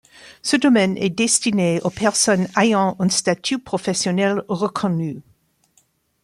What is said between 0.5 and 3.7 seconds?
domaine est destiné aux personnes ayant un statut